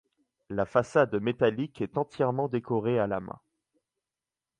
La 0.49 0.65
façade 0.65 1.13
métallique 1.21 1.79
est 1.79 1.95
entièrement 1.95 2.47
décorée 2.47 2.97
à 2.97 3.05
la 3.05 3.19
main. 3.19 3.39